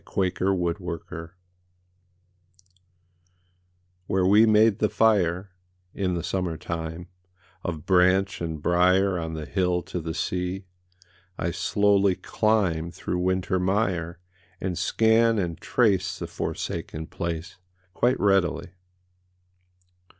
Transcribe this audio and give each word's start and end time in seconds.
WHERE 0.15 0.31
THE 0.31 0.45
PICNIC 0.47 0.79
WAS 0.79 1.29
WHERE 4.07 4.25
we 4.27 4.47
made 4.47 4.79
the 4.79 4.89
fire, 4.89 5.51
In 5.93 6.15
the 6.15 6.23
summer 6.23 6.57
time, 6.57 7.07
Of 7.63 7.85
branch 7.85 8.41
and 8.41 8.59
briar 8.63 9.19
On 9.19 9.35
the 9.35 9.45
hill 9.45 9.83
to 9.83 10.01
the 10.01 10.15
sea 10.15 10.65
I 11.37 11.51
slowly 11.51 12.15
climb 12.15 12.89
Through 12.89 13.19
winter 13.19 13.59
mire, 13.59 14.17
And 14.59 14.75
scan 14.75 15.37
and 15.37 15.59
trace 15.61 16.17
The 16.17 16.25
forsaken 16.25 17.05
place 17.05 17.57
Quite 17.93 18.19
readily. 18.19 18.71